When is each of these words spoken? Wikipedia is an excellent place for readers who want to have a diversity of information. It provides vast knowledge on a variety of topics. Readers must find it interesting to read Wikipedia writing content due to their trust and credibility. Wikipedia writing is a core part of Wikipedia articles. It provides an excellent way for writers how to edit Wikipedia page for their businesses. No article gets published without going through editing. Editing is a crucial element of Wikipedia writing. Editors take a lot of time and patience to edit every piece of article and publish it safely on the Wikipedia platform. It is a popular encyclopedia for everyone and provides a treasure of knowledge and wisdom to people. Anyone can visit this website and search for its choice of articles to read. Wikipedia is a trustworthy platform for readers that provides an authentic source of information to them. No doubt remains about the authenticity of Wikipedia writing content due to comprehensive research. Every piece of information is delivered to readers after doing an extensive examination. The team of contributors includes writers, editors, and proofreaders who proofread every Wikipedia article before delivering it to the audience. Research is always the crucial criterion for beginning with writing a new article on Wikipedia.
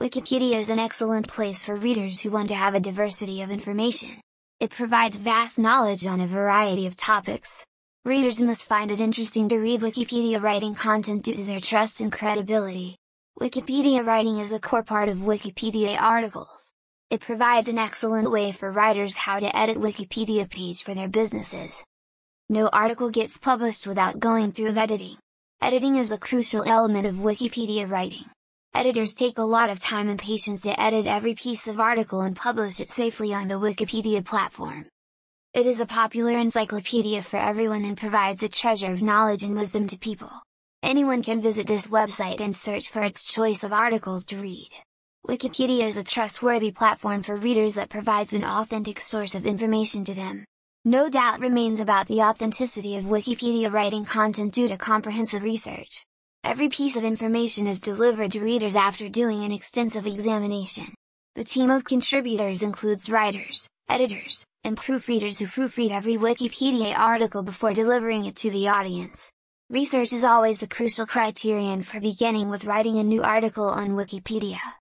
Wikipedia 0.00 0.54
is 0.54 0.70
an 0.70 0.78
excellent 0.78 1.28
place 1.28 1.62
for 1.62 1.76
readers 1.76 2.20
who 2.20 2.30
want 2.30 2.48
to 2.48 2.54
have 2.54 2.74
a 2.74 2.80
diversity 2.80 3.42
of 3.42 3.50
information. 3.50 4.08
It 4.58 4.70
provides 4.70 5.16
vast 5.16 5.58
knowledge 5.58 6.06
on 6.06 6.22
a 6.22 6.26
variety 6.26 6.86
of 6.86 6.96
topics. 6.96 7.66
Readers 8.06 8.40
must 8.40 8.62
find 8.62 8.90
it 8.90 8.98
interesting 8.98 9.46
to 9.50 9.58
read 9.58 9.82
Wikipedia 9.82 10.40
writing 10.40 10.74
content 10.74 11.22
due 11.22 11.34
to 11.34 11.44
their 11.44 11.60
trust 11.60 12.00
and 12.00 12.10
credibility. 12.10 12.96
Wikipedia 13.38 14.02
writing 14.02 14.38
is 14.38 14.52
a 14.52 14.58
core 14.58 14.82
part 14.82 15.10
of 15.10 15.18
Wikipedia 15.18 16.00
articles. 16.00 16.72
It 17.10 17.20
provides 17.20 17.68
an 17.68 17.76
excellent 17.76 18.30
way 18.30 18.52
for 18.52 18.72
writers 18.72 19.16
how 19.16 19.38
to 19.38 19.54
edit 19.54 19.76
Wikipedia 19.76 20.48
page 20.48 20.82
for 20.82 20.94
their 20.94 21.08
businesses. 21.08 21.84
No 22.48 22.68
article 22.68 23.10
gets 23.10 23.36
published 23.36 23.86
without 23.86 24.18
going 24.18 24.52
through 24.52 24.78
editing. 24.78 25.18
Editing 25.60 25.96
is 25.96 26.10
a 26.10 26.16
crucial 26.16 26.66
element 26.66 27.04
of 27.04 27.16
Wikipedia 27.16 27.86
writing. 27.86 28.24
Editors 28.72 29.14
take 29.14 29.36
a 29.36 29.42
lot 29.42 29.68
of 29.68 29.80
time 29.80 30.08
and 30.08 30.18
patience 30.18 30.60
to 30.60 30.80
edit 30.80 31.04
every 31.04 31.34
piece 31.34 31.66
of 31.66 31.80
article 31.80 32.20
and 32.20 32.36
publish 32.36 32.78
it 32.78 32.88
safely 32.88 33.34
on 33.34 33.48
the 33.48 33.54
Wikipedia 33.54 34.24
platform. 34.24 34.86
It 35.52 35.66
is 35.66 35.80
a 35.80 35.86
popular 35.86 36.38
encyclopedia 36.38 37.22
for 37.22 37.36
everyone 37.36 37.84
and 37.84 37.96
provides 37.96 38.44
a 38.44 38.48
treasure 38.48 38.92
of 38.92 39.02
knowledge 39.02 39.42
and 39.42 39.56
wisdom 39.56 39.88
to 39.88 39.98
people. 39.98 40.30
Anyone 40.84 41.24
can 41.24 41.42
visit 41.42 41.66
this 41.66 41.88
website 41.88 42.40
and 42.40 42.54
search 42.54 42.88
for 42.88 43.02
its 43.02 43.32
choice 43.32 43.64
of 43.64 43.72
articles 43.72 44.24
to 44.26 44.36
read. 44.36 44.68
Wikipedia 45.26 45.88
is 45.88 45.96
a 45.96 46.04
trustworthy 46.04 46.70
platform 46.70 47.24
for 47.24 47.34
readers 47.34 47.74
that 47.74 47.90
provides 47.90 48.32
an 48.32 48.44
authentic 48.44 49.00
source 49.00 49.34
of 49.34 49.46
information 49.46 50.04
to 50.04 50.14
them. 50.14 50.44
No 50.84 51.10
doubt 51.10 51.40
remains 51.40 51.80
about 51.80 52.06
the 52.06 52.22
authenticity 52.22 52.96
of 52.96 53.04
Wikipedia 53.04 53.70
writing 53.70 54.04
content 54.04 54.54
due 54.54 54.68
to 54.68 54.78
comprehensive 54.78 55.42
research. 55.42 56.06
Every 56.42 56.70
piece 56.70 56.96
of 56.96 57.04
information 57.04 57.66
is 57.66 57.80
delivered 57.80 58.32
to 58.32 58.40
readers 58.40 58.74
after 58.74 59.10
doing 59.10 59.44
an 59.44 59.52
extensive 59.52 60.06
examination. 60.06 60.94
The 61.34 61.44
team 61.44 61.70
of 61.70 61.84
contributors 61.84 62.62
includes 62.62 63.10
writers, 63.10 63.68
editors, 63.90 64.46
and 64.64 64.76
proofreaders 64.76 65.38
who 65.38 65.46
proofread 65.46 65.90
every 65.90 66.14
Wikipedia 66.14 66.98
article 66.98 67.42
before 67.42 67.74
delivering 67.74 68.24
it 68.24 68.36
to 68.36 68.50
the 68.50 68.68
audience. 68.68 69.30
Research 69.68 70.14
is 70.14 70.24
always 70.24 70.60
the 70.60 70.66
crucial 70.66 71.06
criterion 71.06 71.82
for 71.82 72.00
beginning 72.00 72.48
with 72.48 72.64
writing 72.64 72.96
a 72.96 73.04
new 73.04 73.22
article 73.22 73.68
on 73.68 73.90
Wikipedia. 73.90 74.60